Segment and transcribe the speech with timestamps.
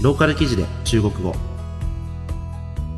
[0.00, 1.34] ローカル記事で中国語。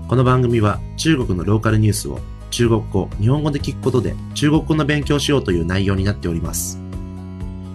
[0.07, 2.19] この番組は中国のローカルニュースを
[2.51, 6.79] 中国語、日本語で聞くことで中国語の勉強しようという内容になっております。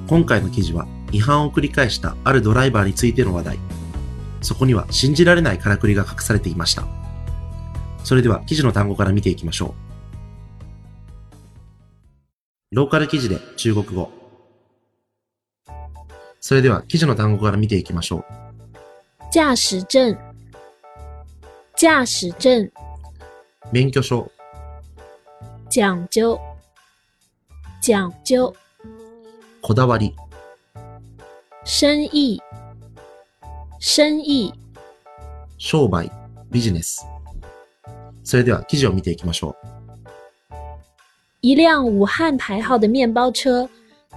[0.05, 3.59] 今回の記事は違反を繰り返したあるドライバーについての話題。
[4.41, 6.85] そこには信じられないからくりが隠されていました。
[8.03, 9.73] それでは記事の単語から見ていきましょ
[12.71, 12.75] う。
[12.75, 14.11] ローカル記事で中国語。
[16.39, 18.44] それでは記事の単語から見ていきましょう。
[19.35, 20.17] 驾驶证，
[21.75, 22.71] 驾驶证。
[23.69, 24.25] 免許証、
[25.69, 26.39] 讲究，
[27.81, 28.53] 讲究。
[29.61, 30.15] こだわり、
[31.65, 32.39] 生意，
[33.81, 34.53] 生意。
[35.57, 36.09] 商売、
[36.49, 37.05] ビジネス。
[38.23, 39.55] それでは記事を見ていきましょう。
[41.41, 43.67] 一辆武汉牌号的面包车，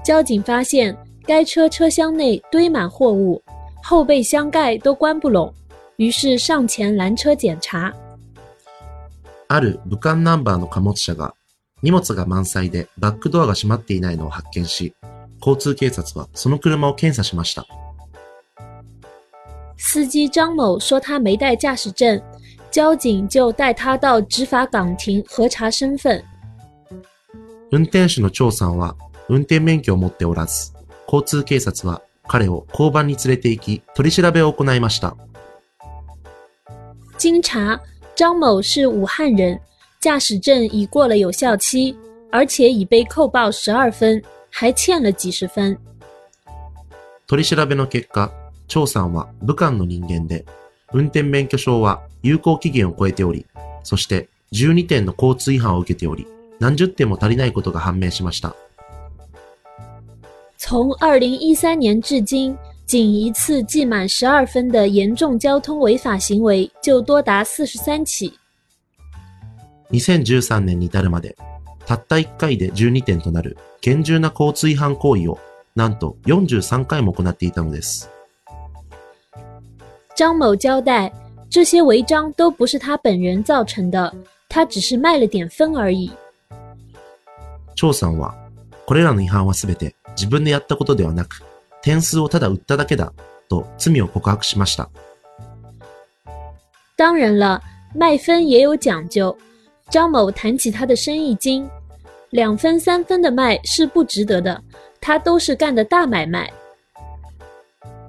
[0.05, 3.43] 交警发现该车车厢内堆满货物，
[3.88, 5.51] 后备箱盖都关不拢，
[5.97, 7.91] 于是上前拦车检查。
[9.48, 11.33] ある武漢ナンバーの貨物車が
[11.80, 14.92] 荷物が満載でバックドアが閉まっていないのを発見し、
[15.41, 17.64] 交通警察はその車を検査しました。
[19.78, 22.20] 司机张某说他没带驾驶证，
[22.70, 26.23] 交警就带他到执法岗亭核查身份。
[27.73, 28.95] 運転手の張さんは
[29.30, 30.75] 運転免許を持っておらず、
[31.06, 35.17] 交通警察は彼を交番に連れて行き、取り調べを行いました。
[37.19, 37.81] 经查，
[38.15, 39.59] 张某是武汉人，
[40.01, 41.97] 驾驶证已过了有效期，
[42.31, 45.77] 而且已被扣报十二分，还欠了几十分。
[47.27, 48.31] 取り調べの結果、
[48.69, 50.45] 張さんは武漢の人間で、
[50.92, 53.47] 運転免許証は有効期限を超えており、
[53.83, 56.27] そして12点の交通違反を受けており、
[56.61, 58.55] 何十点も足りないことが判明しました。
[60.58, 68.34] 从二零一三年至今，仅一次记满十二分的严重交通违法行为就多达四十三起。
[69.92, 71.36] 2013年に至るまで、
[71.86, 75.38] たった1回で12点となる厳重な交通違反行為を、
[75.76, 78.10] なんと43回も行っていたのです。
[80.16, 81.11] 张某交代，
[81.49, 84.14] 这些违章都不是他本人造成的，
[84.48, 86.11] 他只是卖了点分而已。
[87.76, 88.33] 張さんは、
[88.86, 91.45] これらの違反はすべて 自分でやったことではなく、
[91.80, 93.12] 点数をただ売っただけだ、
[93.48, 94.90] と罪を告白しました。
[96.96, 97.61] 当然了，
[97.95, 99.36] 卖分也有讲究。
[99.89, 101.70] 张某谈起他的生意经，
[102.30, 104.61] 两分三分的卖是不值得的，
[105.01, 106.52] 他都是干的大买卖。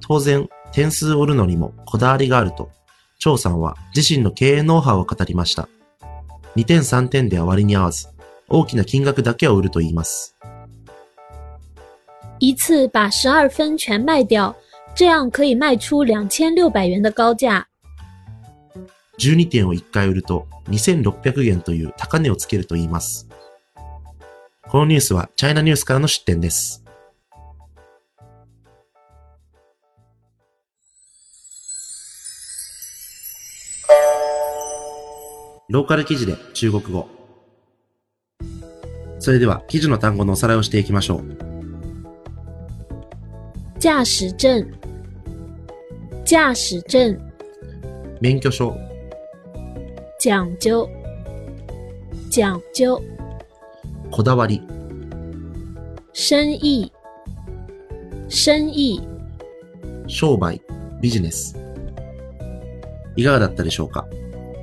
[0.06, 2.68] 当然、点数を売るのにもこだわりがあると、
[3.20, 5.68] 張さんは自身の経営ノウハウを語りました。
[6.56, 8.08] 2点3点では割に合わず、
[8.48, 10.36] 大きな金額だけを売ると言います。
[12.40, 14.56] 一次把十二分全卖掉，
[14.94, 17.68] 这样可以卖出两千六百元的高价。
[19.18, 23.28] 12点を1回売ると2600元という高値をつけると言います。
[24.70, 26.82] このニュースはチャイナニュースからの出展です。
[35.68, 37.06] ローカル記事で中国語。
[39.18, 41.49] それでは記事の単語のおさらいをしていきましょう。
[43.80, 44.62] 驾驶证，
[46.22, 47.18] 驾驶证。
[48.20, 48.76] 免許証、
[50.18, 50.86] 讲究，
[52.30, 53.00] 讲究。
[54.10, 54.60] こだわり、
[56.12, 56.92] 生意，
[58.28, 59.00] 生意。
[60.06, 60.60] 商売、
[61.00, 61.56] ビジネス。
[63.16, 64.06] いかがだったでしょうか？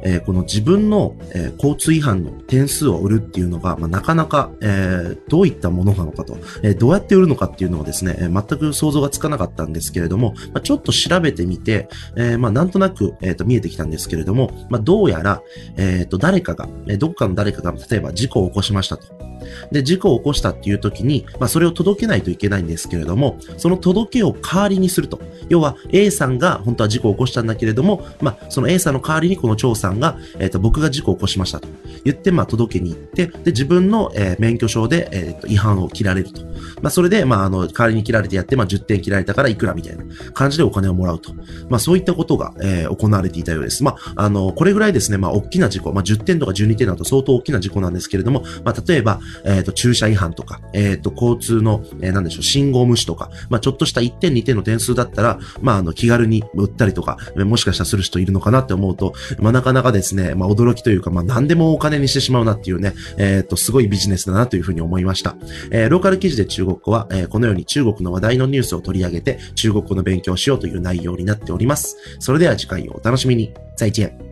[0.08, 15.42] えーこの自分の、えー交通違反の点数を売るっていうのが、まあ、なかなか、えーどういったものなのかと、えどうやって売るのかっていうのはですね、え全く想像がつかなかったんですけれども、まあ、ちょっと調べてみて、えまあ、なんとなく、えーと見えてきたんですけれども、まあ、どうやら、
[15.76, 19.28] えーと誰かが、えどっかの誰かが、例えば事故を起こしましたと。
[19.72, 25.20] で、事故を起こしたっていう時に、まあ、それを届けないといけないんですけれども、その届けを代わりにすると。
[25.50, 31.68] 要は、A さんが本当は事故を起こしたんだけれども、まあ、その A さんの代わりにこの張さんが、えっ、と、僕が事故を起こしましたと
[32.04, 36.42] 言って、まあ、届けに行って、で、自分の、えー免許証で、えっ、と、違反を切られると。
[36.82, 41.34] まあ、それで、まあ、あの、代わりに切られてやって、まあ、10点切られたからいくらみたいな感じでお金をもらうと。
[41.70, 43.84] まあ、そういったことが、えー行われていたようです。
[43.84, 65.36] まあ、あの、これぐらいですね、まあ、大きな事故、まあ、10点とか12点だと相当大きな事故なんですけれども、まあ、例えば、えっ、と、駐車違反とか、えっ、と、交通の、えーなんでしょう、信号無視とか、まあ、ちょっとした1点2点の点数だったら、まあ、あの、気軽に売ったりとか、もしかしたらする人いるのかなって思うと、まあ、なかなかですね、まあ、驚きというか、まあ、何でもお金にしてしまうなっていうね、えっ、と、すごいビジネスだなというふうに思いました。
[65.72, 71.98] えローカル記事で中国語は、えこのように中国の話題のニュースを取り上げて、中国語の勉強をしようという内容になっております。
[72.20, 73.54] それでは次回をお楽しみに。
[73.76, 74.27] 再见。